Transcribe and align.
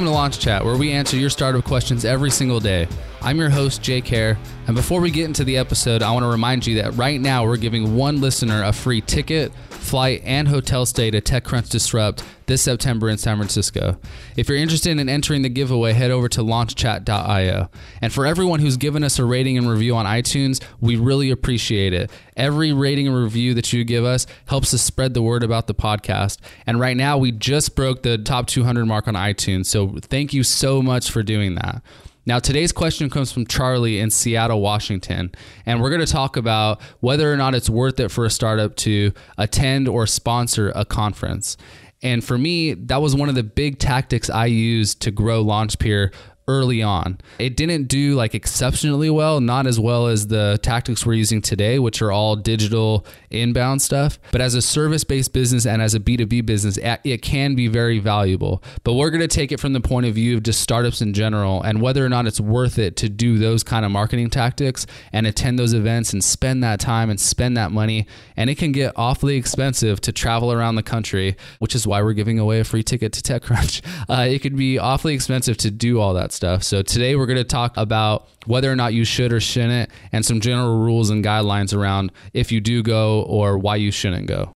Welcome 0.00 0.14
to 0.14 0.18
Launch 0.18 0.38
Chat, 0.38 0.64
where 0.64 0.78
we 0.78 0.92
answer 0.92 1.18
your 1.18 1.28
startup 1.28 1.62
questions 1.62 2.06
every 2.06 2.30
single 2.30 2.58
day. 2.58 2.88
I'm 3.20 3.36
your 3.36 3.50
host, 3.50 3.82
Jay 3.82 4.00
Hare, 4.00 4.38
and 4.66 4.74
before 4.74 4.98
we 4.98 5.10
get 5.10 5.26
into 5.26 5.44
the 5.44 5.58
episode, 5.58 6.02
I 6.02 6.10
want 6.12 6.22
to 6.22 6.28
remind 6.28 6.66
you 6.66 6.76
that 6.76 6.94
right 6.94 7.20
now 7.20 7.44
we're 7.44 7.58
giving 7.58 7.94
one 7.94 8.18
listener 8.18 8.62
a 8.64 8.72
free 8.72 9.02
ticket, 9.02 9.52
flight, 9.90 10.22
and 10.24 10.46
hotel 10.46 10.86
stay 10.86 11.10
to 11.10 11.20
TechCrunch 11.20 11.68
Disrupt 11.68 12.22
this 12.46 12.62
September 12.62 13.08
in 13.08 13.18
San 13.18 13.36
Francisco. 13.36 13.98
If 14.36 14.48
you're 14.48 14.56
interested 14.56 14.96
in 14.96 15.08
entering 15.08 15.42
the 15.42 15.48
giveaway, 15.48 15.94
head 15.94 16.12
over 16.12 16.28
to 16.28 16.42
launchchat.io. 16.42 17.68
And 18.00 18.12
for 18.12 18.24
everyone 18.24 18.60
who's 18.60 18.76
given 18.76 19.02
us 19.02 19.18
a 19.18 19.24
rating 19.24 19.58
and 19.58 19.68
review 19.68 19.96
on 19.96 20.06
iTunes, 20.06 20.62
we 20.80 20.94
really 20.94 21.32
appreciate 21.32 21.92
it. 21.92 22.08
Every 22.36 22.72
rating 22.72 23.08
and 23.08 23.16
review 23.16 23.52
that 23.54 23.72
you 23.72 23.82
give 23.82 24.04
us 24.04 24.28
helps 24.46 24.72
us 24.72 24.80
spread 24.80 25.12
the 25.12 25.22
word 25.22 25.42
about 25.42 25.66
the 25.66 25.74
podcast. 25.74 26.38
And 26.66 26.78
right 26.78 26.96
now, 26.96 27.18
we 27.18 27.32
just 27.32 27.74
broke 27.74 28.02
the 28.02 28.16
top 28.16 28.46
200 28.46 28.86
mark 28.86 29.08
on 29.08 29.14
iTunes. 29.14 29.66
So 29.66 29.98
thank 30.02 30.32
you 30.32 30.44
so 30.44 30.80
much 30.80 31.10
for 31.10 31.24
doing 31.24 31.56
that. 31.56 31.82
Now, 32.26 32.38
today's 32.38 32.70
question 32.70 33.08
comes 33.08 33.32
from 33.32 33.46
Charlie 33.46 33.98
in 33.98 34.10
Seattle, 34.10 34.60
Washington, 34.60 35.32
and 35.64 35.80
we're 35.80 35.88
going 35.88 36.04
to 36.04 36.12
talk 36.12 36.36
about 36.36 36.80
whether 37.00 37.32
or 37.32 37.36
not 37.36 37.54
it's 37.54 37.70
worth 37.70 37.98
it 37.98 38.10
for 38.10 38.26
a 38.26 38.30
startup 38.30 38.76
to 38.76 39.12
attend 39.38 39.88
or 39.88 40.06
sponsor 40.06 40.70
a 40.74 40.84
conference. 40.84 41.56
And 42.02 42.22
for 42.22 42.36
me, 42.36 42.74
that 42.74 43.00
was 43.00 43.14
one 43.14 43.28
of 43.28 43.34
the 43.34 43.42
big 43.42 43.78
tactics 43.78 44.28
I 44.28 44.46
used 44.46 45.00
to 45.02 45.10
grow 45.10 45.44
LaunchPeer 45.44 46.12
early 46.50 46.82
on. 46.82 47.16
It 47.38 47.56
didn't 47.56 47.84
do 47.84 48.14
like 48.14 48.34
exceptionally 48.34 49.08
well, 49.08 49.40
not 49.40 49.68
as 49.68 49.78
well 49.78 50.08
as 50.08 50.26
the 50.26 50.58
tactics 50.62 51.06
we're 51.06 51.14
using 51.14 51.40
today, 51.40 51.78
which 51.78 52.02
are 52.02 52.10
all 52.10 52.34
digital 52.34 53.06
inbound 53.30 53.80
stuff. 53.80 54.18
But 54.32 54.40
as 54.40 54.56
a 54.56 54.62
service 54.62 55.04
based 55.04 55.32
business 55.32 55.64
and 55.64 55.80
as 55.80 55.94
a 55.94 56.00
B2B 56.00 56.44
business, 56.44 56.76
it 57.04 57.22
can 57.22 57.54
be 57.54 57.68
very 57.68 58.00
valuable. 58.00 58.64
But 58.82 58.94
we're 58.94 59.10
going 59.10 59.20
to 59.20 59.28
take 59.28 59.52
it 59.52 59.60
from 59.60 59.74
the 59.74 59.80
point 59.80 60.06
of 60.06 60.14
view 60.14 60.36
of 60.36 60.42
just 60.42 60.60
startups 60.60 61.00
in 61.00 61.14
general 61.14 61.62
and 61.62 61.80
whether 61.80 62.04
or 62.04 62.08
not 62.08 62.26
it's 62.26 62.40
worth 62.40 62.78
it 62.78 62.96
to 62.96 63.08
do 63.08 63.38
those 63.38 63.62
kind 63.62 63.84
of 63.84 63.92
marketing 63.92 64.30
tactics 64.30 64.86
and 65.12 65.28
attend 65.28 65.56
those 65.56 65.72
events 65.72 66.12
and 66.12 66.24
spend 66.24 66.64
that 66.64 66.80
time 66.80 67.10
and 67.10 67.20
spend 67.20 67.56
that 67.56 67.70
money. 67.70 68.08
And 68.36 68.50
it 68.50 68.58
can 68.58 68.72
get 68.72 68.92
awfully 68.96 69.36
expensive 69.36 70.00
to 70.00 70.12
travel 70.12 70.52
around 70.52 70.74
the 70.74 70.82
country, 70.82 71.36
which 71.60 71.76
is 71.76 71.86
why 71.86 72.02
we're 72.02 72.12
giving 72.12 72.40
away 72.40 72.58
a 72.58 72.64
free 72.64 72.82
ticket 72.82 73.12
to 73.12 73.22
TechCrunch. 73.22 73.82
Uh, 74.08 74.26
it 74.28 74.40
could 74.40 74.56
be 74.56 74.78
awfully 74.78 75.14
expensive 75.14 75.56
to 75.56 75.70
do 75.70 76.00
all 76.00 76.14
that 76.14 76.32
stuff 76.32 76.39
stuff. 76.40 76.62
So 76.62 76.80
today 76.80 77.16
we're 77.16 77.26
going 77.26 77.36
to 77.36 77.44
talk 77.44 77.76
about 77.76 78.26
whether 78.46 78.72
or 78.72 78.74
not 78.74 78.94
you 78.94 79.04
should 79.04 79.30
or 79.30 79.40
shouldn't 79.40 79.90
and 80.10 80.24
some 80.24 80.40
general 80.40 80.78
rules 80.78 81.10
and 81.10 81.22
guidelines 81.22 81.76
around 81.76 82.12
if 82.32 82.50
you 82.50 82.62
do 82.62 82.82
go 82.82 83.20
or 83.24 83.58
why 83.58 83.76
you 83.76 83.90
shouldn't 83.90 84.26
go. 84.26 84.50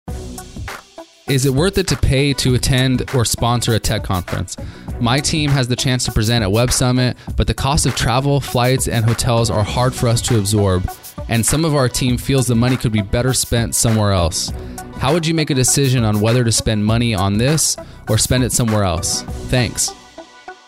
Is 1.26 1.46
it 1.46 1.54
worth 1.54 1.78
it 1.78 1.88
to 1.88 1.96
pay 1.96 2.34
to 2.34 2.54
attend 2.54 3.14
or 3.14 3.24
sponsor 3.24 3.72
a 3.72 3.78
tech 3.78 4.04
conference? 4.04 4.58
My 5.00 5.20
team 5.20 5.48
has 5.48 5.68
the 5.68 5.76
chance 5.76 6.04
to 6.04 6.12
present 6.12 6.42
at 6.42 6.52
Web 6.52 6.70
Summit, 6.70 7.16
but 7.34 7.46
the 7.46 7.54
cost 7.54 7.86
of 7.86 7.96
travel, 7.96 8.42
flights, 8.42 8.86
and 8.86 9.02
hotels 9.06 9.48
are 9.48 9.64
hard 9.64 9.94
for 9.94 10.06
us 10.06 10.20
to 10.22 10.36
absorb, 10.36 10.86
and 11.30 11.46
some 11.46 11.64
of 11.64 11.74
our 11.74 11.88
team 11.88 12.18
feels 12.18 12.46
the 12.46 12.54
money 12.54 12.76
could 12.76 12.92
be 12.92 13.00
better 13.00 13.32
spent 13.32 13.74
somewhere 13.74 14.12
else. 14.12 14.52
How 14.98 15.14
would 15.14 15.26
you 15.26 15.32
make 15.32 15.48
a 15.48 15.54
decision 15.54 16.04
on 16.04 16.20
whether 16.20 16.44
to 16.44 16.52
spend 16.52 16.84
money 16.84 17.14
on 17.14 17.38
this 17.38 17.78
or 18.06 18.18
spend 18.18 18.44
it 18.44 18.52
somewhere 18.52 18.84
else? 18.84 19.22
Thanks. 19.48 19.90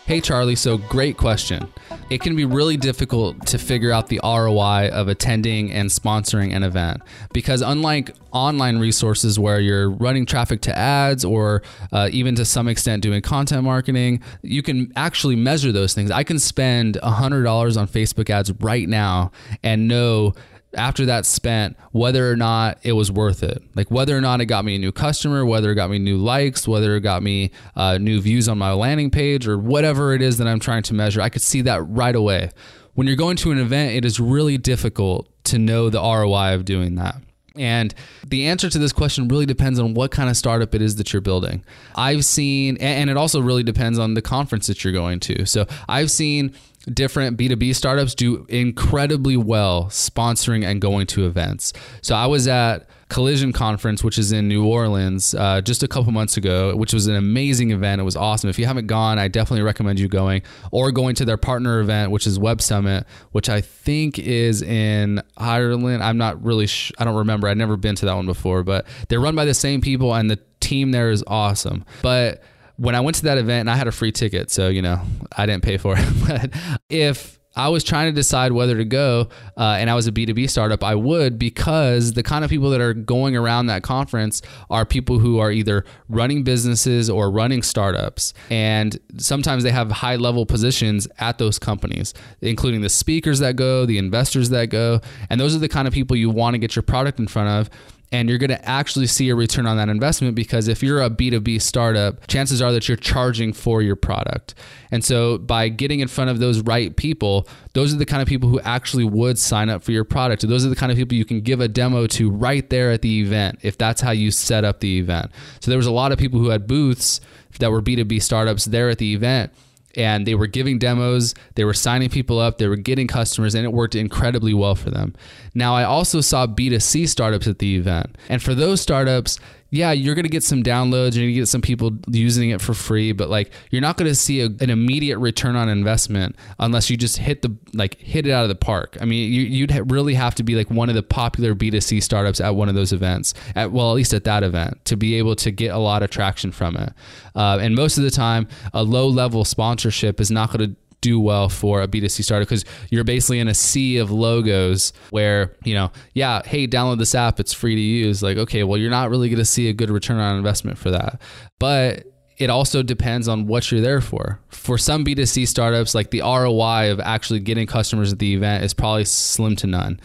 Hey, 0.05 0.19
Charlie. 0.19 0.57
So, 0.57 0.77
great 0.77 1.15
question. 1.15 1.65
It 2.09 2.19
can 2.19 2.35
be 2.35 2.43
really 2.43 2.75
difficult 2.75 3.47
to 3.47 3.57
figure 3.57 3.89
out 3.89 4.07
the 4.07 4.19
ROI 4.21 4.89
of 4.89 5.07
attending 5.07 5.71
and 5.71 5.89
sponsoring 5.89 6.53
an 6.53 6.61
event 6.61 7.01
because, 7.31 7.61
unlike 7.61 8.13
online 8.31 8.79
resources 8.79 9.39
where 9.39 9.61
you're 9.61 9.89
running 9.89 10.25
traffic 10.25 10.59
to 10.63 10.77
ads 10.77 11.23
or 11.23 11.61
uh, 11.93 12.09
even 12.11 12.35
to 12.35 12.43
some 12.43 12.67
extent 12.67 13.01
doing 13.01 13.21
content 13.21 13.63
marketing, 13.63 14.21
you 14.41 14.61
can 14.61 14.91
actually 14.97 15.37
measure 15.37 15.71
those 15.71 15.93
things. 15.93 16.11
I 16.11 16.23
can 16.25 16.37
spend 16.37 16.97
$100 17.01 17.77
on 17.77 17.87
Facebook 17.87 18.29
ads 18.29 18.51
right 18.59 18.89
now 18.89 19.31
and 19.63 19.87
know 19.87 20.33
after 20.75 21.05
that 21.05 21.25
spent 21.25 21.77
whether 21.91 22.31
or 22.31 22.35
not 22.35 22.77
it 22.83 22.93
was 22.93 23.11
worth 23.11 23.43
it 23.43 23.61
like 23.75 23.89
whether 23.91 24.17
or 24.17 24.21
not 24.21 24.41
it 24.41 24.45
got 24.45 24.65
me 24.65 24.75
a 24.75 24.79
new 24.79 24.91
customer 24.91 25.45
whether 25.45 25.71
it 25.71 25.75
got 25.75 25.89
me 25.89 25.99
new 25.99 26.17
likes 26.17 26.67
whether 26.67 26.95
it 26.95 27.01
got 27.01 27.21
me 27.21 27.51
uh, 27.75 27.97
new 27.97 28.19
views 28.19 28.47
on 28.47 28.57
my 28.57 28.71
landing 28.71 29.09
page 29.09 29.47
or 29.47 29.57
whatever 29.57 30.13
it 30.13 30.21
is 30.21 30.37
that 30.37 30.47
i'm 30.47 30.59
trying 30.59 30.83
to 30.83 30.93
measure 30.93 31.21
i 31.21 31.29
could 31.29 31.41
see 31.41 31.61
that 31.61 31.81
right 31.83 32.15
away 32.15 32.49
when 32.93 33.07
you're 33.07 33.15
going 33.15 33.37
to 33.37 33.51
an 33.51 33.59
event 33.59 33.95
it 33.95 34.05
is 34.05 34.19
really 34.19 34.57
difficult 34.57 35.27
to 35.43 35.57
know 35.57 35.89
the 35.89 35.99
roi 35.99 36.53
of 36.53 36.65
doing 36.65 36.95
that 36.95 37.15
and 37.55 37.93
the 38.27 38.47
answer 38.47 38.69
to 38.69 38.79
this 38.79 38.91
question 38.91 39.27
really 39.27 39.45
depends 39.45 39.79
on 39.79 39.93
what 39.93 40.11
kind 40.11 40.29
of 40.29 40.35
startup 40.35 40.73
it 40.73 40.81
is 40.81 40.95
that 40.95 41.13
you're 41.13 41.21
building. 41.21 41.63
I've 41.95 42.25
seen, 42.25 42.77
and 42.77 43.09
it 43.09 43.17
also 43.17 43.41
really 43.41 43.63
depends 43.63 43.99
on 43.99 44.15
the 44.15 44.21
conference 44.23 44.67
that 44.67 44.83
you're 44.83 44.93
going 44.93 45.19
to. 45.21 45.45
So 45.45 45.67
I've 45.87 46.09
seen 46.09 46.55
different 46.91 47.37
B2B 47.37 47.75
startups 47.75 48.15
do 48.15 48.45
incredibly 48.49 49.37
well 49.37 49.85
sponsoring 49.85 50.65
and 50.65 50.81
going 50.81 51.07
to 51.07 51.25
events. 51.25 51.73
So 52.01 52.15
I 52.15 52.25
was 52.25 52.47
at 52.47 52.87
Collision 53.09 53.53
Conference, 53.53 54.03
which 54.03 54.17
is 54.17 54.31
in 54.31 54.47
New 54.47 54.65
Orleans, 54.65 55.35
uh, 55.35 55.61
just 55.61 55.83
a 55.83 55.87
couple 55.87 56.11
months 56.11 56.35
ago, 56.35 56.75
which 56.75 56.93
was 56.93 57.05
an 57.07 57.15
amazing 57.15 57.71
event. 57.71 58.01
It 58.01 58.03
was 58.03 58.15
awesome. 58.15 58.49
If 58.49 58.57
you 58.57 58.65
haven't 58.65 58.87
gone, 58.87 59.19
I 59.19 59.27
definitely 59.27 59.63
recommend 59.63 59.99
you 59.99 60.07
going 60.07 60.41
or 60.71 60.91
going 60.91 61.15
to 61.15 61.25
their 61.25 61.37
partner 61.37 61.79
event, 61.79 62.11
which 62.11 62.25
is 62.25 62.39
Web 62.39 62.61
Summit, 62.61 63.05
which 63.31 63.49
I 63.49 63.61
think 63.61 64.17
is 64.17 64.61
in 64.63 65.21
Ireland. 65.37 66.01
I'm 66.01 66.17
not 66.17 66.43
really, 66.43 66.65
sh- 66.65 66.91
I 66.97 67.05
don't 67.05 67.15
remember. 67.15 67.47
I've 67.47 67.57
never 67.57 67.77
been 67.77 67.95
to 67.97 68.05
that 68.07 68.15
one 68.15 68.25
before, 68.25 68.63
but 68.63 68.87
they're 69.09 69.21
run 69.21 69.35
by 69.35 69.45
the 69.45 69.53
same 69.53 69.79
people 69.79 70.15
and 70.15 70.29
the 70.29 70.39
team 70.59 70.91
there 70.91 71.11
is 71.11 71.23
awesome. 71.27 71.85
But 72.01 72.41
when 72.77 72.95
I 72.95 73.01
went 73.01 73.17
to 73.17 73.23
that 73.23 73.37
event 73.37 73.61
and 73.61 73.69
I 73.69 73.75
had 73.75 73.87
a 73.87 73.91
free 73.91 74.11
ticket, 74.11 74.51
so 74.51 74.69
you 74.69 74.81
know 74.81 75.01
I 75.35 75.45
didn't 75.45 75.63
pay 75.63 75.77
for 75.77 75.95
it. 75.97 76.07
but 76.27 76.51
if 76.89 77.39
I 77.55 77.69
was 77.69 77.83
trying 77.83 78.07
to 78.07 78.15
decide 78.15 78.51
whether 78.51 78.75
to 78.77 78.85
go, 78.85 79.29
uh, 79.57 79.77
and 79.79 79.89
I 79.89 79.93
was 79.93 80.07
a 80.07 80.11
B2B 80.11 80.49
startup, 80.49 80.83
I 80.83 80.95
would 80.95 81.37
because 81.37 82.13
the 82.13 82.23
kind 82.23 82.43
of 82.43 82.49
people 82.49 82.71
that 82.71 82.81
are 82.81 82.93
going 82.93 83.35
around 83.35 83.67
that 83.67 83.83
conference 83.83 84.41
are 84.71 84.85
people 84.85 85.19
who 85.19 85.37
are 85.37 85.51
either 85.51 85.85
running 86.09 86.43
businesses 86.43 87.11
or 87.11 87.29
running 87.29 87.61
startups. 87.61 88.33
And 88.49 88.97
sometimes 89.17 89.63
they 89.63 89.71
have 89.71 89.91
high 89.91 90.15
level 90.15 90.47
positions 90.47 91.07
at 91.19 91.37
those 91.37 91.59
companies, 91.59 92.15
including 92.41 92.81
the 92.81 92.89
speakers 92.89 93.37
that 93.39 93.55
go, 93.55 93.85
the 93.85 93.99
investors 93.99 94.49
that 94.49 94.69
go. 94.69 95.01
And 95.29 95.39
those 95.39 95.55
are 95.55 95.59
the 95.59 95.69
kind 95.69 95.87
of 95.87 95.93
people 95.93 96.17
you 96.17 96.31
want 96.31 96.55
to 96.55 96.57
get 96.57 96.75
your 96.75 96.83
product 96.83 97.19
in 97.19 97.27
front 97.27 97.49
of 97.49 97.69
and 98.13 98.29
you're 98.29 98.37
going 98.37 98.51
to 98.51 98.69
actually 98.69 99.07
see 99.07 99.29
a 99.29 99.35
return 99.35 99.65
on 99.65 99.75
that 99.77 99.89
investment 99.89 100.35
because 100.35 100.67
if 100.67 100.83
you're 100.83 101.01
a 101.01 101.09
B2B 101.09 101.59
startup, 101.59 102.27
chances 102.27 102.61
are 102.61 102.71
that 102.71 102.87
you're 102.87 102.95
charging 102.95 103.53
for 103.53 103.81
your 103.81 103.95
product. 103.95 104.53
And 104.91 105.03
so 105.03 105.39
by 105.39 105.67
getting 105.69 105.99
in 105.99 106.07
front 106.07 106.29
of 106.29 106.37
those 106.37 106.61
right 106.61 106.95
people, 106.95 107.47
those 107.73 107.91
are 107.91 107.97
the 107.97 108.05
kind 108.05 108.21
of 108.21 108.27
people 108.27 108.49
who 108.49 108.59
actually 108.59 109.03
would 109.03 109.39
sign 109.39 109.67
up 109.67 109.81
for 109.81 109.91
your 109.91 110.03
product. 110.03 110.47
Those 110.47 110.63
are 110.63 110.69
the 110.69 110.75
kind 110.75 110.91
of 110.91 110.97
people 110.97 111.17
you 111.17 111.25
can 111.25 111.41
give 111.41 111.59
a 111.59 111.67
demo 111.67 112.05
to 112.07 112.29
right 112.29 112.69
there 112.69 112.91
at 112.91 113.01
the 113.01 113.19
event 113.19 113.59
if 113.63 113.79
that's 113.79 113.99
how 113.99 114.11
you 114.11 114.29
set 114.29 114.63
up 114.63 114.79
the 114.79 114.99
event. 114.99 115.31
So 115.59 115.71
there 115.71 115.79
was 115.79 115.87
a 115.87 115.91
lot 115.91 116.11
of 116.11 116.19
people 116.19 116.39
who 116.39 116.49
had 116.49 116.67
booths 116.67 117.19
that 117.57 117.71
were 117.71 117.81
B2B 117.81 118.21
startups 118.21 118.65
there 118.65 118.89
at 118.89 118.99
the 118.99 119.15
event 119.15 119.51
and 119.95 120.25
they 120.25 120.35
were 120.35 120.47
giving 120.47 120.79
demos, 120.79 121.35
they 121.55 121.63
were 121.63 121.73
signing 121.73 122.09
people 122.09 122.39
up, 122.39 122.57
they 122.57 122.67
were 122.67 122.75
getting 122.75 123.07
customers, 123.07 123.53
and 123.55 123.65
it 123.65 123.71
worked 123.71 123.95
incredibly 123.95 124.53
well 124.53 124.75
for 124.75 124.89
them. 124.89 125.15
Now, 125.53 125.75
I 125.75 125.83
also 125.83 126.21
saw 126.21 126.47
B2C 126.47 127.07
startups 127.07 127.47
at 127.47 127.59
the 127.59 127.75
event. 127.75 128.17
And 128.29 128.41
for 128.41 128.55
those 128.55 128.81
startups, 128.81 129.39
yeah, 129.73 129.91
you're 129.91 130.13
going 130.13 130.23
to 130.23 130.29
get 130.29 130.43
some 130.43 130.61
downloads, 130.61 131.15
you're 131.15 131.23
going 131.23 131.33
to 131.33 131.39
get 131.39 131.47
some 131.47 131.61
people 131.61 131.93
using 132.07 132.51
it 132.51 132.61
for 132.61 132.75
free, 132.75 133.11
but 133.11 133.27
like 133.27 133.51
you're 133.71 133.81
not 133.81 133.97
going 133.97 134.07
to 134.07 134.13
see 134.13 134.41
a, 134.41 134.45
an 134.45 134.69
immediate 134.69 135.17
return 135.17 135.55
on 135.55 135.67
investment 135.67 136.35
unless 136.59 136.91
you 136.91 136.95
just 136.95 137.17
hit 137.17 137.41
the 137.41 137.57
like 137.73 137.99
hit 137.99 138.27
it 138.27 138.31
out 138.31 138.43
of 138.43 138.49
the 138.49 138.55
park. 138.55 138.97
I 139.01 139.05
mean, 139.05 139.33
you, 139.33 139.65
would 139.65 139.91
really 139.91 140.13
have 140.13 140.35
to 140.35 140.43
be 140.43 140.53
like 140.53 140.69
one 140.69 140.89
of 140.89 140.95
the 140.95 141.01
popular 141.01 141.55
B2C 141.55 142.03
startups 142.03 142.39
at 142.39 142.53
one 142.53 142.69
of 142.69 142.75
those 142.75 142.93
events, 142.93 143.33
at 143.55 143.71
well, 143.71 143.89
at 143.89 143.95
least 143.95 144.13
at 144.13 144.25
that 144.25 144.43
event, 144.43 144.85
to 144.85 144.95
be 144.95 145.15
able 145.15 145.35
to 145.37 145.49
get 145.49 145.73
a 145.73 145.79
lot 145.79 146.03
of 146.03 146.11
traction 146.11 146.51
from 146.51 146.77
it. 146.77 146.93
Uh, 147.33 147.57
and 147.59 147.73
most 147.73 147.97
of 147.97 148.03
the 148.03 148.11
time, 148.11 148.47
a 148.75 148.83
low 148.83 149.07
level 149.07 149.43
sponsorship 149.43 150.21
is 150.21 150.29
not 150.29 150.51
going 150.51 150.69
to 150.69 150.75
do 151.03 151.19
well 151.19 151.49
for 151.49 151.81
a 151.81 151.87
B2C 151.87 152.23
startup 152.23 152.47
because 152.47 152.63
you're 152.89 153.03
basically 153.03 153.39
in 153.39 153.49
a 153.49 153.53
sea 153.53 153.97
of 153.97 154.09
logos 154.09 154.93
where, 155.11 155.55
you 155.65 155.75
know, 155.75 155.91
yeah, 156.13 156.41
hey, 156.45 156.65
download 156.65 156.97
this 156.97 157.13
app, 157.13 157.39
it's 157.41 157.53
free 157.53 157.75
to 157.75 157.81
use. 157.81 158.23
Like, 158.23 158.37
okay, 158.37 158.63
well, 158.63 158.79
you're 158.79 158.89
not 158.89 159.09
really 159.09 159.27
going 159.27 159.39
to 159.39 159.45
see 159.45 159.67
a 159.67 159.73
good 159.73 159.91
return 159.91 160.17
on 160.17 160.37
investment 160.37 160.77
for 160.77 160.91
that. 160.91 161.21
But 161.59 162.05
it 162.37 162.49
also 162.49 162.81
depends 162.81 163.27
on 163.27 163.45
what 163.45 163.69
you're 163.69 163.81
there 163.81 164.01
for. 164.01 164.39
For 164.47 164.77
some 164.77 165.03
B2C 165.03 165.45
startups, 165.47 165.93
like 165.93 166.09
the 166.09 166.21
ROI 166.21 166.91
of 166.91 167.01
actually 167.01 167.41
getting 167.41 167.67
customers 167.67 168.13
at 168.13 168.19
the 168.19 168.33
event 168.33 168.63
is 168.63 168.73
probably 168.73 169.05
slim 169.05 169.57
to 169.57 169.67
none. 169.67 169.99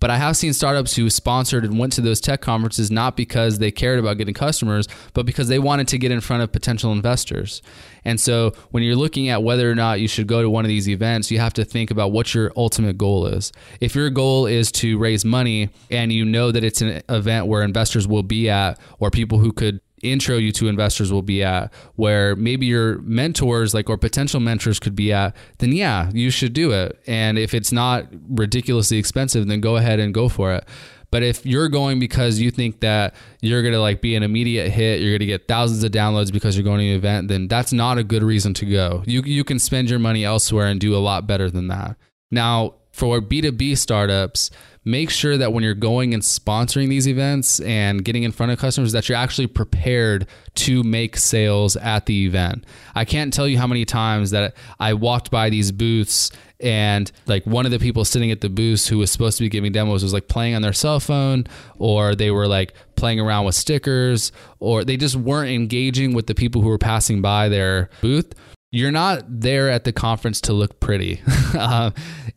But 0.00 0.10
I 0.10 0.16
have 0.16 0.36
seen 0.36 0.52
startups 0.54 0.96
who 0.96 1.10
sponsored 1.10 1.64
and 1.64 1.78
went 1.78 1.92
to 1.94 2.00
those 2.00 2.20
tech 2.20 2.40
conferences 2.40 2.90
not 2.90 3.16
because 3.16 3.58
they 3.58 3.70
cared 3.70 3.98
about 3.98 4.16
getting 4.16 4.34
customers, 4.34 4.88
but 5.12 5.26
because 5.26 5.48
they 5.48 5.58
wanted 5.58 5.88
to 5.88 5.98
get 5.98 6.10
in 6.10 6.20
front 6.20 6.42
of 6.42 6.50
potential 6.52 6.90
investors. 6.90 7.60
And 8.04 8.18
so 8.18 8.52
when 8.70 8.82
you're 8.82 8.96
looking 8.96 9.28
at 9.28 9.42
whether 9.42 9.70
or 9.70 9.74
not 9.74 10.00
you 10.00 10.08
should 10.08 10.26
go 10.26 10.40
to 10.40 10.48
one 10.48 10.64
of 10.64 10.70
these 10.70 10.88
events, 10.88 11.30
you 11.30 11.38
have 11.38 11.52
to 11.54 11.64
think 11.64 11.90
about 11.90 12.12
what 12.12 12.34
your 12.34 12.50
ultimate 12.56 12.96
goal 12.96 13.26
is. 13.26 13.52
If 13.80 13.94
your 13.94 14.08
goal 14.08 14.46
is 14.46 14.72
to 14.72 14.96
raise 14.98 15.24
money 15.24 15.68
and 15.90 16.10
you 16.12 16.24
know 16.24 16.50
that 16.50 16.64
it's 16.64 16.80
an 16.80 17.02
event 17.08 17.46
where 17.46 17.62
investors 17.62 18.08
will 18.08 18.22
be 18.22 18.48
at 18.48 18.80
or 18.98 19.10
people 19.10 19.38
who 19.38 19.52
could 19.52 19.80
intro 20.02 20.36
you 20.36 20.52
to 20.52 20.68
investors 20.68 21.12
will 21.12 21.22
be 21.22 21.42
at, 21.42 21.72
where 21.96 22.36
maybe 22.36 22.66
your 22.66 22.98
mentors, 23.00 23.74
like 23.74 23.90
or 23.90 23.96
potential 23.96 24.40
mentors, 24.40 24.78
could 24.78 24.94
be 24.94 25.12
at, 25.12 25.34
then 25.58 25.72
yeah, 25.72 26.10
you 26.12 26.30
should 26.30 26.52
do 26.52 26.72
it. 26.72 27.00
And 27.06 27.38
if 27.38 27.54
it's 27.54 27.72
not 27.72 28.06
ridiculously 28.28 28.98
expensive, 28.98 29.46
then 29.46 29.60
go 29.60 29.76
ahead 29.76 30.00
and 30.00 30.14
go 30.14 30.28
for 30.28 30.52
it. 30.54 30.64
But 31.10 31.22
if 31.24 31.44
you're 31.44 31.68
going 31.68 31.98
because 31.98 32.40
you 32.40 32.50
think 32.50 32.80
that 32.80 33.14
you're 33.40 33.62
gonna 33.62 33.80
like 33.80 34.00
be 34.00 34.14
an 34.14 34.22
immediate 34.22 34.70
hit, 34.70 35.00
you're 35.00 35.16
gonna 35.18 35.26
get 35.26 35.48
thousands 35.48 35.82
of 35.82 35.90
downloads 35.90 36.32
because 36.32 36.56
you're 36.56 36.64
going 36.64 36.78
to 36.78 36.88
an 36.90 36.96
event, 36.96 37.28
then 37.28 37.48
that's 37.48 37.72
not 37.72 37.98
a 37.98 38.04
good 38.04 38.22
reason 38.22 38.54
to 38.54 38.66
go. 38.66 39.02
You 39.06 39.22
you 39.22 39.42
can 39.42 39.58
spend 39.58 39.90
your 39.90 39.98
money 39.98 40.24
elsewhere 40.24 40.66
and 40.66 40.80
do 40.80 40.94
a 40.94 40.98
lot 40.98 41.26
better 41.26 41.50
than 41.50 41.68
that. 41.68 41.96
Now, 42.30 42.74
for 42.92 43.20
B2B 43.20 43.76
startups, 43.76 44.50
make 44.84 45.10
sure 45.10 45.36
that 45.36 45.52
when 45.52 45.62
you're 45.62 45.74
going 45.74 46.14
and 46.14 46.22
sponsoring 46.22 46.88
these 46.88 47.06
events 47.06 47.60
and 47.60 48.04
getting 48.04 48.22
in 48.22 48.32
front 48.32 48.50
of 48.50 48.58
customers 48.58 48.92
that 48.92 49.08
you're 49.08 49.18
actually 49.18 49.46
prepared 49.46 50.26
to 50.54 50.82
make 50.82 51.16
sales 51.16 51.76
at 51.76 52.06
the 52.06 52.24
event. 52.24 52.64
I 52.94 53.04
can't 53.04 53.32
tell 53.32 53.46
you 53.46 53.58
how 53.58 53.66
many 53.66 53.84
times 53.84 54.30
that 54.30 54.54
I 54.78 54.94
walked 54.94 55.30
by 55.30 55.50
these 55.50 55.70
booths 55.70 56.30
and 56.60 57.10
like 57.26 57.46
one 57.46 57.64
of 57.64 57.72
the 57.72 57.78
people 57.78 58.04
sitting 58.04 58.30
at 58.30 58.40
the 58.40 58.48
booth 58.48 58.86
who 58.86 58.98
was 58.98 59.10
supposed 59.10 59.38
to 59.38 59.44
be 59.44 59.48
giving 59.48 59.72
demos 59.72 60.02
was 60.02 60.12
like 60.12 60.28
playing 60.28 60.54
on 60.54 60.62
their 60.62 60.72
cell 60.72 61.00
phone 61.00 61.46
or 61.78 62.14
they 62.14 62.30
were 62.30 62.46
like 62.46 62.74
playing 62.96 63.20
around 63.20 63.46
with 63.46 63.54
stickers 63.54 64.32
or 64.58 64.84
they 64.84 64.96
just 64.96 65.16
weren't 65.16 65.50
engaging 65.50 66.14
with 66.14 66.26
the 66.26 66.34
people 66.34 66.60
who 66.60 66.68
were 66.68 66.78
passing 66.78 67.22
by 67.22 67.48
their 67.48 67.88
booth 68.00 68.34
you're 68.70 68.92
not 68.92 69.24
there 69.28 69.68
at 69.68 69.84
the 69.84 69.92
conference 69.92 70.40
to 70.42 70.52
look 70.52 70.80
pretty. 70.80 71.20
uh, 71.54 71.90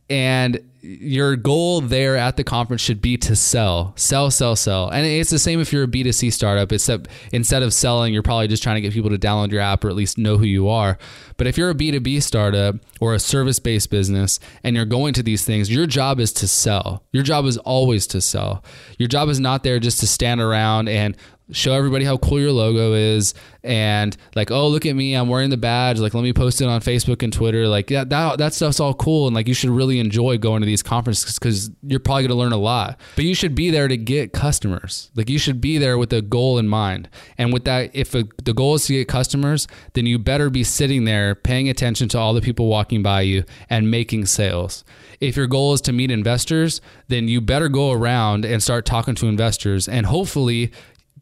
and 0.09 0.59
your 0.81 1.37
goal 1.37 1.79
there 1.79 2.17
at 2.17 2.35
the 2.35 2.43
conference 2.43 2.81
should 2.81 3.01
be 3.01 3.15
to 3.15 3.37
sell, 3.37 3.93
sell, 3.95 4.29
sell, 4.29 4.53
sell. 4.53 4.89
And 4.89 5.05
it's 5.05 5.29
the 5.29 5.39
same 5.39 5.61
if 5.61 5.71
you're 5.71 5.83
a 5.83 5.87
B2C 5.87 6.33
startup, 6.33 6.73
except 6.73 7.07
instead 7.31 7.63
of 7.63 7.73
selling, 7.73 8.13
you're 8.13 8.21
probably 8.21 8.49
just 8.49 8.63
trying 8.63 8.75
to 8.75 8.81
get 8.81 8.91
people 8.91 9.09
to 9.11 9.17
download 9.17 9.51
your 9.51 9.61
app 9.61 9.85
or 9.85 9.89
at 9.89 9.95
least 9.95 10.17
know 10.17 10.37
who 10.37 10.43
you 10.43 10.67
are. 10.67 10.97
But 11.37 11.47
if 11.47 11.57
you're 11.57 11.69
a 11.69 11.75
B2B 11.75 12.21
startup 12.21 12.75
or 12.99 13.13
a 13.13 13.19
service 13.19 13.59
based 13.59 13.91
business 13.91 14.41
and 14.63 14.75
you're 14.75 14.85
going 14.85 15.13
to 15.13 15.23
these 15.23 15.45
things, 15.45 15.71
your 15.71 15.85
job 15.85 16.19
is 16.19 16.33
to 16.33 16.47
sell. 16.49 17.03
Your 17.13 17.23
job 17.23 17.45
is 17.45 17.57
always 17.59 18.05
to 18.07 18.19
sell. 18.19 18.61
Your 18.97 19.07
job 19.07 19.29
is 19.29 19.39
not 19.39 19.63
there 19.63 19.79
just 19.79 20.01
to 20.01 20.07
stand 20.07 20.41
around 20.41 20.89
and 20.89 21.15
show 21.53 21.73
everybody 21.73 22.05
how 22.05 22.17
cool 22.17 22.39
your 22.39 22.51
logo 22.51 22.93
is 22.93 23.33
and 23.63 24.17
like 24.35 24.51
oh 24.51 24.67
look 24.67 24.85
at 24.85 24.95
me 24.95 25.13
i'm 25.13 25.29
wearing 25.29 25.49
the 25.49 25.57
badge 25.57 25.99
like 25.99 26.13
let 26.13 26.23
me 26.23 26.33
post 26.33 26.61
it 26.61 26.65
on 26.65 26.81
facebook 26.81 27.23
and 27.23 27.31
twitter 27.31 27.67
like 27.67 27.87
that 27.87 28.09
that, 28.09 28.37
that 28.37 28.53
stuff's 28.53 28.79
all 28.79 28.93
cool 28.93 29.27
and 29.27 29.35
like 29.35 29.47
you 29.47 29.53
should 29.53 29.69
really 29.69 29.99
enjoy 29.99 30.37
going 30.37 30.61
to 30.61 30.65
these 30.65 30.83
conferences 30.83 31.37
because 31.39 31.71
you're 31.83 31.99
probably 31.99 32.23
going 32.23 32.29
to 32.29 32.35
learn 32.35 32.51
a 32.51 32.57
lot. 32.57 32.99
But 33.15 33.25
you 33.25 33.35
should 33.35 33.55
be 33.55 33.69
there 33.69 33.87
to 33.87 33.97
get 33.97 34.33
customers. 34.33 35.11
Like 35.15 35.29
you 35.29 35.39
should 35.39 35.61
be 35.61 35.77
there 35.77 35.97
with 35.97 36.13
a 36.13 36.21
goal 36.21 36.57
in 36.57 36.67
mind. 36.67 37.09
And 37.37 37.53
with 37.53 37.65
that 37.65 37.91
if 37.93 38.13
a, 38.15 38.25
the 38.43 38.53
goal 38.53 38.75
is 38.75 38.85
to 38.87 38.93
get 38.93 39.07
customers 39.07 39.67
then 39.93 40.05
you 40.05 40.19
better 40.19 40.49
be 40.49 40.63
sitting 40.63 41.05
there 41.05 41.35
paying 41.35 41.69
attention 41.69 42.09
to 42.09 42.19
all 42.19 42.33
the 42.33 42.41
people 42.41 42.67
walking 42.67 43.03
by 43.03 43.21
you 43.21 43.43
and 43.69 43.89
making 43.89 44.25
sales. 44.25 44.83
If 45.19 45.37
your 45.37 45.47
goal 45.47 45.73
is 45.73 45.81
to 45.81 45.93
meet 45.93 46.11
investors 46.11 46.81
then 47.07 47.27
you 47.27 47.41
better 47.41 47.69
go 47.69 47.91
around 47.91 48.45
and 48.45 48.61
start 48.61 48.85
talking 48.85 49.15
to 49.15 49.27
investors 49.27 49.87
and 49.87 50.05
hopefully 50.05 50.71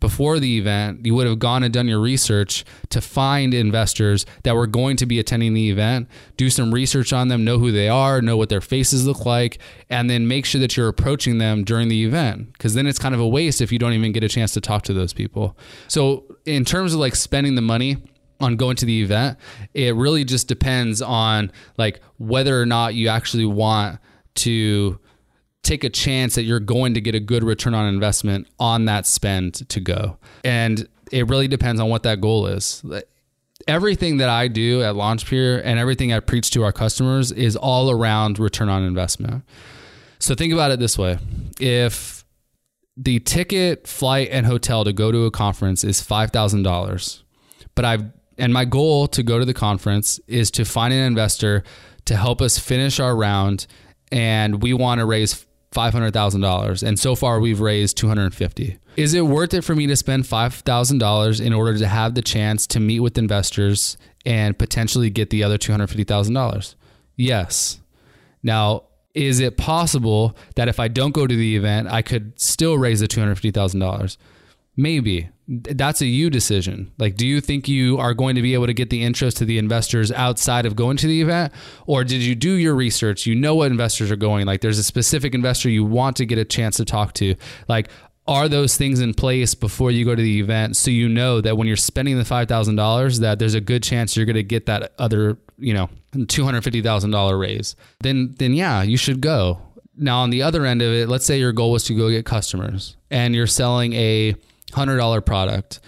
before 0.02 0.40
the 0.40 0.58
event, 0.58 1.06
you 1.06 1.14
would 1.16 1.28
have 1.28 1.40
gone 1.40 1.64
and 1.64 1.74
done 1.74 1.88
your 1.88 2.02
research 2.02 2.66
to 2.90 3.00
find 3.00 3.54
investors 3.54 4.26
that 4.44 4.56
were 4.56 4.68
going 4.68 4.98
to 4.98 5.06
be 5.06 5.20
attending 5.20 5.54
the 5.54 5.70
event, 5.70 6.10
do 6.36 6.50
some 6.50 6.74
research 6.74 7.14
on 7.14 7.30
them, 7.30 7.46
know 7.46 7.60
who 7.60 7.72
they 7.72 7.88
are, 7.88 8.22
know 8.22 8.36
what 8.36 8.50
their 8.50 8.60
faces 8.60 9.06
look 9.06 9.26
like, 9.26 9.60
and 9.90 10.10
then 10.10 10.28
make 10.28 10.46
sure 10.46 10.60
that 10.60 10.76
you're 10.76 10.90
approaching 10.90 11.38
them 11.38 11.64
during 11.64 11.88
the 11.88 12.04
event. 12.04 12.52
Because 12.52 12.74
then 12.74 12.88
it's 12.88 13.00
kind 13.00 13.16
of 13.16 13.22
a 13.22 13.28
waste 13.28 13.62
if 13.62 13.72
you 13.72 13.80
don't 13.80 13.94
even 13.94 14.12
get 14.12 14.24
a 14.24 14.30
chance 14.30 14.54
to 14.56 14.60
talk 14.60 14.82
to 14.84 14.94
those 14.94 15.14
people. 15.14 15.56
So, 15.88 16.26
in 16.46 16.66
terms 16.66 16.94
of 16.94 17.00
like 17.00 17.16
spending 17.16 17.56
the 17.56 17.62
money, 17.62 17.98
on 18.40 18.56
going 18.56 18.76
to 18.76 18.86
the 18.86 19.04
event 19.04 19.38
it 19.76 19.96
really 19.96 20.26
just 20.26 20.48
depends 20.48 21.00
on 21.00 21.52
like 21.78 22.02
whether 22.18 22.60
or 22.60 22.66
not 22.66 22.96
you 22.96 23.08
actually 23.08 23.46
want 23.46 24.00
to 24.34 25.00
take 25.64 25.84
a 25.84 25.90
chance 25.90 26.36
that 26.36 26.44
you're 26.44 26.60
going 26.60 26.94
to 26.96 27.02
get 27.02 27.16
a 27.16 27.20
good 27.20 27.44
return 27.44 27.74
on 27.74 27.88
investment 27.88 28.48
on 28.60 28.86
that 28.86 29.06
spend 29.06 29.68
to 29.70 29.80
go. 29.80 30.18
And 30.44 30.88
it 31.12 31.28
really 31.28 31.48
depends 31.48 31.80
on 31.80 31.90
what 31.90 32.04
that 32.04 32.22
goal 32.22 32.48
is. 32.48 32.84
Everything 33.68 34.18
that 34.18 34.30
I 34.30 34.48
do 34.48 34.82
at 34.82 34.96
Launchpeer 34.96 35.62
and 35.64 35.78
everything 35.78 36.12
I 36.12 36.20
preach 36.20 36.50
to 36.52 36.64
our 36.64 36.72
customers 36.72 37.32
is 37.32 37.56
all 37.56 37.92
around 37.92 38.40
return 38.40 38.70
on 38.70 38.84
investment. 38.84 39.44
So 40.18 40.34
think 40.34 40.52
about 40.52 40.72
it 40.72 40.80
this 40.80 40.98
way. 40.98 41.20
If 41.60 42.26
the 42.98 43.20
ticket, 43.20 43.88
flight, 43.88 44.30
and 44.32 44.46
hotel 44.46 44.84
to 44.84 44.94
go 44.94 45.12
to 45.12 45.26
a 45.26 45.32
conference 45.32 45.84
is 45.84 46.02
$5,000, 46.02 47.22
but 47.76 47.86
I've 47.86 48.06
and 48.38 48.54
my 48.54 48.66
goal 48.66 49.08
to 49.10 49.22
go 49.22 49.38
to 49.38 49.46
the 49.46 49.54
conference 49.54 50.20
is 50.28 50.50
to 50.52 50.66
find 50.66 50.94
an 50.94 51.02
investor 51.02 51.64
to 52.06 52.16
help 52.16 52.42
us 52.42 52.58
finish 52.58 53.00
our 53.00 53.16
round 53.16 53.68
and 54.12 54.64
we 54.64 54.74
want 54.74 55.00
to 55.00 55.06
raise 55.06 55.46
$500,000 55.74 56.84
and 56.84 57.00
so 57.00 57.16
far 57.16 57.40
we've 57.40 57.62
raised 57.62 57.98
250. 57.98 58.78
Is 58.98 59.14
it 59.14 59.22
worth 59.22 59.54
it 59.54 59.64
for 59.64 59.74
me 59.74 59.88
to 59.88 59.96
spend 59.96 60.26
$5,000 60.26 61.46
in 61.46 61.54
order 61.54 61.78
to 61.78 61.88
have 61.88 62.14
the 62.14 62.22
chance 62.22 62.68
to 62.68 62.80
meet 62.80 63.00
with 63.00 63.18
investors 63.18 63.98
and 64.26 64.58
potentially 64.58 65.10
get 65.10 65.30
the 65.30 65.44
other 65.44 65.58
$250,000? 65.58 66.76
Yes. 67.16 67.80
Now, 68.44 68.84
is 69.14 69.40
it 69.40 69.58
possible 69.58 70.36
that 70.56 70.68
if 70.68 70.80
I 70.80 70.88
don't 70.88 71.14
go 71.14 71.28
to 71.28 71.36
the 71.36 71.56
event, 71.56 71.88
I 71.90 72.02
could 72.02 72.40
still 72.40 72.78
raise 72.78 73.00
the 73.00 73.08
$250,000? 73.08 74.18
Maybe 74.76 75.30
that's 75.52 76.00
a 76.00 76.06
you 76.06 76.30
decision. 76.30 76.92
Like, 76.98 77.16
do 77.18 77.28
you 77.28 77.42
think 77.42 77.68
you 77.68 77.98
are 77.98 78.14
going 78.14 78.36
to 78.36 78.42
be 78.42 78.54
able 78.54 78.68
to 78.68 78.74
get 78.74 78.90
the 78.90 79.04
interest 79.04 79.36
to 79.38 79.46
the 79.46 79.58
investors 79.58 80.10
outside 80.10 80.66
of 80.66 80.78
going 80.78 80.96
to 80.98 81.08
the 81.08 81.22
event? 81.22 81.52
Or 81.86 82.06
did 82.06 82.22
you 82.22 82.36
do 82.36 82.54
your 82.54 82.74
research? 82.74 83.26
You 83.26 83.36
know 83.36 83.56
what 83.56 83.70
investors 83.70 84.12
are 84.12 84.16
going. 84.16 84.46
Like, 84.46 84.62
there's 84.62 84.80
a 84.80 84.84
specific 84.84 85.36
investor 85.36 85.70
you 85.70 85.84
want 85.84 86.16
to 86.18 86.26
get 86.26 86.38
a 86.38 86.46
chance 86.46 86.78
to 86.78 86.86
talk 86.86 87.14
to. 87.16 87.36
Like, 87.68 87.90
are 88.28 88.48
those 88.48 88.78
things 88.78 89.02
in 89.02 89.14
place 89.14 89.54
before 89.54 89.92
you 89.92 90.06
go 90.06 90.16
to 90.16 90.22
the 90.22 90.40
event 90.40 90.78
so 90.78 90.90
you 90.90 91.10
know 91.10 91.42
that 91.42 91.58
when 91.58 91.68
you're 91.68 91.76
spending 91.76 92.18
the 92.18 92.24
$5,000 92.24 93.20
that 93.20 93.40
there's 93.40 93.56
a 93.56 93.62
good 93.62 93.84
chance 93.84 94.16
you're 94.16 94.26
going 94.26 94.36
to 94.36 94.44
get 94.44 94.68
that 94.68 94.94
other, 95.00 95.38
you 95.58 95.74
know, 95.74 95.90
$250,000 96.14 97.40
raise. 97.40 97.76
Then 98.00 98.36
then 98.38 98.54
yeah, 98.54 98.84
you 98.84 98.96
should 98.96 99.20
go. 99.20 99.62
Now 99.98 100.20
on 100.20 100.30
the 100.30 100.44
other 100.44 100.66
end 100.66 100.82
of 100.82 100.94
it, 100.94 101.10
let's 101.10 101.26
say 101.26 101.40
your 101.40 101.52
goal 101.52 101.72
was 101.72 101.84
to 101.86 101.94
go 101.94 102.10
get 102.10 102.26
customers 102.26 102.96
and 103.10 103.36
you're 103.36 103.48
selling 103.48 103.94
a 103.94 104.36
$100 104.72 105.26
product 105.26 105.80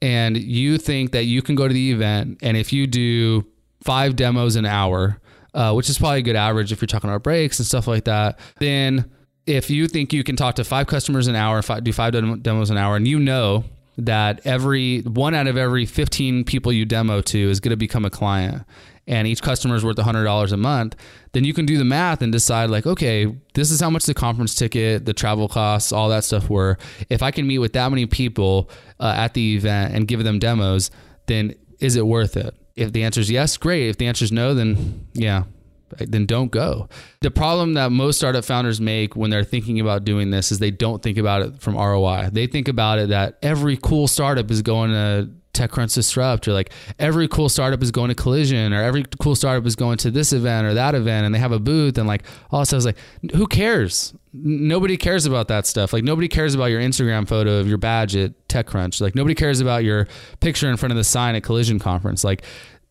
and 0.00 0.36
you 0.36 0.78
think 0.78 1.12
that 1.12 1.24
you 1.24 1.42
can 1.42 1.54
go 1.54 1.66
to 1.66 1.74
the 1.74 1.90
event 1.90 2.38
and 2.42 2.56
if 2.56 2.72
you 2.72 2.86
do 2.86 3.46
five 3.82 4.16
demos 4.16 4.56
an 4.56 4.66
hour, 4.66 5.20
uh, 5.54 5.72
which 5.72 5.88
is 5.88 5.98
probably 5.98 6.20
a 6.20 6.22
good 6.22 6.36
average 6.36 6.72
if 6.72 6.80
you're 6.80 6.86
talking 6.86 7.10
about 7.10 7.22
breaks 7.22 7.58
and 7.58 7.66
stuff 7.66 7.86
like 7.86 8.04
that, 8.04 8.38
then 8.58 9.10
if 9.46 9.70
you 9.70 9.88
think 9.88 10.12
you 10.12 10.22
can 10.22 10.36
talk 10.36 10.56
to 10.56 10.64
five 10.64 10.86
customers 10.86 11.26
an 11.26 11.34
hour, 11.34 11.62
do 11.80 11.92
five 11.92 12.12
demos 12.42 12.70
an 12.70 12.76
hour, 12.76 12.96
and 12.96 13.08
you 13.08 13.18
know 13.18 13.64
that 13.96 14.40
every 14.44 15.00
one 15.00 15.34
out 15.34 15.46
of 15.46 15.56
every 15.56 15.86
15 15.86 16.44
people 16.44 16.72
you 16.72 16.84
demo 16.84 17.20
to 17.20 17.50
is 17.50 17.58
going 17.58 17.70
to 17.70 17.76
become 17.76 18.04
a 18.04 18.10
client 18.10 18.62
and 19.08 19.26
each 19.26 19.42
customer 19.42 19.74
is 19.74 19.84
worth 19.84 19.96
$100 19.96 20.52
a 20.52 20.56
month, 20.56 20.94
then 21.32 21.42
you 21.42 21.54
can 21.54 21.64
do 21.64 21.78
the 21.78 21.84
math 21.84 22.20
and 22.20 22.30
decide 22.30 22.68
like, 22.68 22.86
okay, 22.86 23.34
this 23.54 23.70
is 23.70 23.80
how 23.80 23.88
much 23.88 24.04
the 24.04 24.14
conference 24.14 24.54
ticket, 24.54 25.06
the 25.06 25.14
travel 25.14 25.48
costs, 25.48 25.92
all 25.92 26.10
that 26.10 26.24
stuff 26.24 26.50
were. 26.50 26.76
If 27.08 27.22
I 27.22 27.30
can 27.30 27.46
meet 27.46 27.58
with 27.58 27.72
that 27.72 27.88
many 27.88 28.04
people 28.04 28.70
uh, 29.00 29.14
at 29.16 29.32
the 29.32 29.56
event 29.56 29.94
and 29.94 30.06
give 30.06 30.22
them 30.22 30.38
demos, 30.38 30.90
then 31.26 31.54
is 31.80 31.96
it 31.96 32.06
worth 32.06 32.36
it? 32.36 32.54
If 32.76 32.92
the 32.92 33.02
answer 33.02 33.20
is 33.20 33.30
yes, 33.30 33.56
great. 33.56 33.88
If 33.88 33.96
the 33.96 34.06
answer 34.06 34.24
is 34.24 34.30
no, 34.30 34.52
then 34.52 35.08
yeah, 35.14 35.44
then 35.96 36.26
don't 36.26 36.50
go. 36.50 36.88
The 37.20 37.30
problem 37.30 37.74
that 37.74 37.90
most 37.90 38.18
startup 38.18 38.44
founders 38.44 38.78
make 38.78 39.16
when 39.16 39.30
they're 39.30 39.42
thinking 39.42 39.80
about 39.80 40.04
doing 40.04 40.30
this 40.30 40.52
is 40.52 40.58
they 40.58 40.70
don't 40.70 41.02
think 41.02 41.16
about 41.16 41.42
it 41.42 41.60
from 41.60 41.76
ROI. 41.76 42.28
They 42.30 42.46
think 42.46 42.68
about 42.68 42.98
it 42.98 43.08
that 43.08 43.38
every 43.42 43.78
cool 43.78 44.06
startup 44.06 44.50
is 44.50 44.60
going 44.60 44.90
to 44.90 45.30
TechCrunch 45.54 45.94
Disrupt 45.94 46.46
or 46.46 46.52
like 46.52 46.72
every 46.98 47.28
cool 47.28 47.48
startup 47.48 47.82
is 47.82 47.90
going 47.90 48.08
to 48.08 48.14
Collision 48.14 48.72
or 48.72 48.82
every 48.82 49.04
cool 49.20 49.34
startup 49.34 49.66
is 49.66 49.76
going 49.76 49.98
to 49.98 50.10
this 50.10 50.32
event 50.32 50.66
or 50.66 50.74
that 50.74 50.94
event 50.94 51.26
and 51.26 51.34
they 51.34 51.38
have 51.38 51.52
a 51.52 51.58
booth 51.58 51.98
and 51.98 52.06
like 52.06 52.24
all 52.50 52.64
stuff 52.64 52.78
is 52.78 52.86
like 52.86 52.98
who 53.34 53.46
cares? 53.46 54.14
Nobody 54.32 54.96
cares 54.96 55.26
about 55.26 55.48
that 55.48 55.66
stuff. 55.66 55.92
Like 55.92 56.04
nobody 56.04 56.28
cares 56.28 56.54
about 56.54 56.66
your 56.66 56.80
Instagram 56.80 57.26
photo 57.26 57.58
of 57.58 57.68
your 57.68 57.78
badge 57.78 58.14
at 58.14 58.48
TechCrunch. 58.48 59.00
Like 59.00 59.14
nobody 59.14 59.34
cares 59.34 59.60
about 59.60 59.84
your 59.84 60.06
picture 60.40 60.70
in 60.70 60.76
front 60.76 60.92
of 60.92 60.96
the 60.96 61.04
sign 61.04 61.34
at 61.34 61.42
Collision 61.42 61.78
Conference. 61.78 62.24
Like 62.24 62.44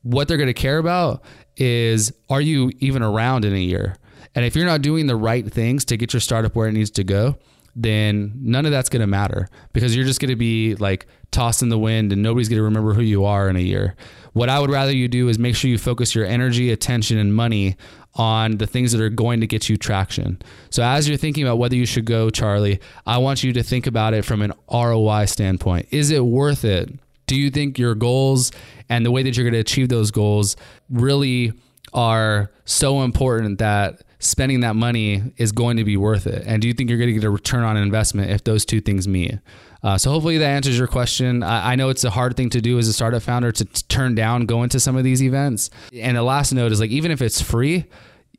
what 0.03 0.27
they're 0.27 0.37
going 0.37 0.47
to 0.47 0.53
care 0.53 0.77
about 0.77 1.23
is 1.55 2.11
are 2.29 2.41
you 2.41 2.71
even 2.79 3.03
around 3.03 3.45
in 3.45 3.53
a 3.53 3.59
year? 3.59 3.95
And 4.35 4.45
if 4.45 4.55
you're 4.55 4.65
not 4.65 4.81
doing 4.81 5.07
the 5.07 5.15
right 5.15 5.51
things 5.51 5.85
to 5.85 5.97
get 5.97 6.13
your 6.13 6.19
startup 6.19 6.55
where 6.55 6.67
it 6.67 6.73
needs 6.73 6.91
to 6.91 7.03
go, 7.03 7.37
then 7.79 8.33
none 8.41 8.65
of 8.65 8.71
that's 8.71 8.89
going 8.89 9.01
to 9.01 9.07
matter 9.07 9.47
because 9.71 9.95
you're 9.95 10.03
just 10.05 10.19
going 10.19 10.31
to 10.31 10.35
be 10.35 10.73
like 10.75 11.05
tossed 11.29 11.61
in 11.61 11.69
the 11.69 11.77
wind 11.77 12.11
and 12.11 12.23
nobody's 12.23 12.49
going 12.49 12.57
to 12.57 12.63
remember 12.63 12.93
who 12.93 13.03
you 13.03 13.23
are 13.23 13.47
in 13.49 13.55
a 13.55 13.59
year. 13.59 13.95
What 14.33 14.49
I 14.49 14.59
would 14.59 14.71
rather 14.71 14.91
you 14.91 15.07
do 15.07 15.29
is 15.29 15.37
make 15.37 15.55
sure 15.55 15.69
you 15.69 15.77
focus 15.77 16.15
your 16.15 16.25
energy, 16.25 16.71
attention, 16.71 17.19
and 17.19 17.35
money 17.35 17.77
on 18.15 18.57
the 18.57 18.65
things 18.65 18.91
that 18.93 19.01
are 19.01 19.09
going 19.09 19.41
to 19.41 19.47
get 19.47 19.69
you 19.69 19.77
traction. 19.77 20.41
So 20.71 20.81
as 20.81 21.07
you're 21.07 21.19
thinking 21.19 21.43
about 21.43 21.59
whether 21.59 21.75
you 21.75 21.85
should 21.85 22.05
go, 22.05 22.31
Charlie, 22.31 22.79
I 23.05 23.19
want 23.19 23.43
you 23.43 23.53
to 23.53 23.61
think 23.61 23.85
about 23.85 24.15
it 24.15 24.25
from 24.25 24.41
an 24.41 24.53
ROI 24.71 25.25
standpoint. 25.25 25.87
Is 25.91 26.09
it 26.09 26.25
worth 26.25 26.65
it? 26.65 26.89
Do 27.27 27.35
you 27.35 27.51
think 27.51 27.77
your 27.77 27.93
goals 27.93 28.51
and 28.89 29.05
the 29.05 29.11
way 29.11 29.21
that 29.21 29.37
you're 29.37 29.43
going 29.43 29.53
to 29.53 29.59
achieve 29.59 29.89
those 29.89 30.09
goals 30.09 30.55
really 30.89 31.53
are 31.93 32.51
so 32.65 33.03
important 33.03 33.59
that 33.59 34.01
spending 34.19 34.61
that 34.61 34.75
money 34.75 35.33
is 35.37 35.51
going 35.51 35.77
to 35.77 35.83
be 35.83 35.97
worth 35.97 36.27
it? 36.27 36.43
And 36.45 36.61
do 36.61 36.67
you 36.67 36.73
think 36.73 36.89
you're 36.89 36.99
going 36.99 37.09
to 37.09 37.13
get 37.13 37.23
a 37.23 37.29
return 37.29 37.63
on 37.63 37.77
investment 37.77 38.31
if 38.31 38.43
those 38.43 38.65
two 38.65 38.81
things 38.81 39.07
meet? 39.07 39.39
Uh, 39.83 39.97
so 39.97 40.11
hopefully 40.11 40.37
that 40.37 40.49
answers 40.49 40.77
your 40.77 40.87
question. 40.87 41.43
I, 41.43 41.73
I, 41.73 41.75
know 41.75 41.89
it's 41.89 42.03
a 42.03 42.09
hard 42.09 42.35
thing 42.35 42.49
to 42.49 42.61
do 42.61 42.79
as 42.79 42.87
a 42.87 42.93
startup 42.93 43.21
founder 43.21 43.51
to 43.51 43.65
t- 43.65 43.83
turn 43.87 44.15
down 44.15 44.45
going 44.47 44.69
to 44.69 44.79
some 44.79 44.97
of 44.97 45.03
these 45.03 45.21
events. 45.21 45.69
And 45.93 46.17
the 46.17 46.23
last 46.23 46.51
note 46.51 46.71
is 46.71 46.79
like 46.79 46.89
even 46.89 47.11
if 47.11 47.21
it's 47.21 47.41
free, 47.41 47.85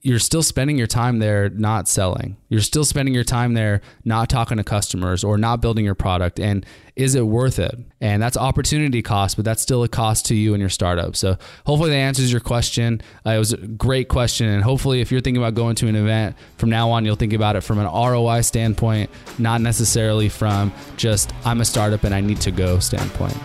you're 0.01 0.21
still 0.21 0.45
spending 0.45 0.79
your 0.79 0.87
time 0.87 1.19
there 1.19 1.49
not 1.49 1.89
selling. 1.89 2.37
You're 2.49 2.61
still 2.61 2.85
spending 2.85 3.15
your 3.15 3.25
time 3.25 3.55
there 3.55 3.81
not 4.05 4.29
talking 4.29 4.57
to 4.59 4.65
customers 4.65 5.25
or 5.25 5.37
not 5.37 5.61
building 5.61 5.85
your 5.85 5.97
product. 5.97 6.39
And 6.39 6.65
is 6.95 7.17
it 7.17 7.27
worth 7.27 7.59
it? 7.59 7.77
And 8.01 8.23
that's 8.23 8.37
opportunity 8.37 9.03
cost, 9.03 9.35
but 9.35 9.45
that's 9.45 9.61
still 9.61 9.83
a 9.83 9.89
cost 9.89 10.27
to 10.27 10.37
you 10.37 10.55
and 10.55 10.61
your 10.61 10.71
startup. 10.71 11.17
So 11.17 11.37
hopefully 11.67 11.91
that 11.91 11.97
answers 11.97 12.31
your 12.31 12.41
question. 12.41 13.03
Uh, 13.27 13.31
it 13.31 13.39
was 13.39 13.53
a 13.53 13.57
great 13.57 14.09
question. 14.09 14.47
And 14.47 14.63
hopefully, 14.63 15.01
if 15.01 15.11
you're 15.11 15.21
thinking 15.21 15.43
about 15.43 15.55
going 15.55 15.75
to 15.77 15.89
an 15.89 15.97
event 15.97 16.37
from 16.59 16.71
now 16.71 16.91
on, 16.91 17.05
you'll 17.05 17.17
think 17.17 17.33
about 17.33 17.57
it 17.57 17.63
from 17.63 17.81
an 17.81 17.87
ROI 17.87 18.43
standpoint, 18.43 19.11
not 19.39 19.61
necessarily 19.61 20.29
from 20.29 20.73
just 20.97 21.33
I'm 21.45 21.61
a 21.61 21.65
startup 21.65 22.05
and 22.05 22.15
I 22.15 22.21
need 22.21 22.41
to 22.43 22.53
go 22.53 22.79
standpoint. 22.79 23.37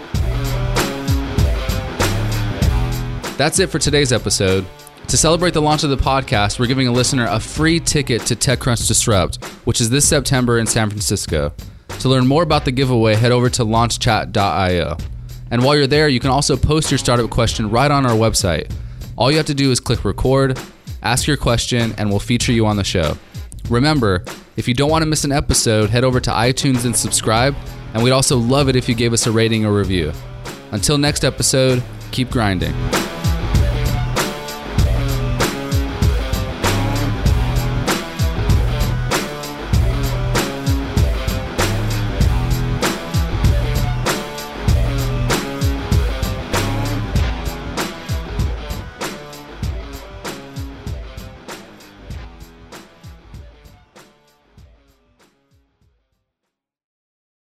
That's 3.38 3.58
it 3.58 3.72
for 3.72 3.80
today's 3.80 4.14
episode. 4.14 4.68
To 5.14 5.18
celebrate 5.18 5.54
the 5.54 5.62
launch 5.62 5.84
of 5.84 5.92
the 5.92 5.96
podcast, 5.96 6.58
we're 6.58 6.66
giving 6.66 6.88
a 6.88 6.92
listener 6.92 7.28
a 7.30 7.40
free 7.40 7.80
ticket 7.80 8.24
to 8.24 8.36
TechCrunch 8.36 8.88
Disrupt, 8.88 9.46
which 9.64 9.80
is 9.80 9.92
this 9.92 10.08
September 10.08 10.58
in 10.58 10.66
San 10.66 10.90
Francisco. 10.90 11.54
To 12.00 12.10
learn 12.10 12.26
more 12.26 12.42
about 12.42 12.66
the 12.66 12.72
giveaway, 12.72 13.14
head 13.14 13.32
over 13.32 13.48
to 13.52 13.64
launchchat.io. 13.64 14.98
And 15.52 15.64
while 15.64 15.76
you're 15.76 15.86
there, 15.86 16.08
you 16.08 16.20
can 16.20 16.32
also 16.32 16.58
post 16.58 16.90
your 16.90 16.98
startup 16.98 17.30
question 17.30 17.70
right 17.70 17.92
on 17.92 18.08
our 18.08 18.16
website. 18.16 18.74
All 19.16 19.30
you 19.30 19.38
have 19.38 19.46
to 19.46 19.54
do 19.54 19.70
is 19.70 19.80
click 19.80 20.04
record, 20.04 20.60
ask 21.04 21.28
your 21.28 21.38
question, 21.38 21.94
and 22.00 22.10
we'll 22.10 22.18
feature 22.18 22.52
you 22.52 22.66
on 22.66 22.78
the 22.78 22.84
show. 22.84 23.16
Remember, 23.70 24.26
if 24.58 24.68
you 24.68 24.74
don't 24.74 24.90
want 24.90 25.04
to 25.04 25.08
miss 25.08 25.26
an 25.26 25.32
episode, 25.32 25.92
head 25.92 26.04
over 26.04 26.20
to 26.22 26.32
iTunes 26.32 26.86
and 26.86 26.96
subscribe, 26.96 27.56
and 27.94 28.02
we'd 28.02 28.10
also 28.10 28.36
love 28.36 28.68
it 28.68 28.76
if 28.76 28.90
you 28.90 28.96
gave 28.96 29.14
us 29.14 29.28
a 29.28 29.32
rating 29.32 29.64
or 29.64 29.74
review. 29.74 30.12
Until 30.72 30.98
next 30.98 31.24
episode, 31.24 31.84
keep 32.12 32.32
grinding. 32.32 32.74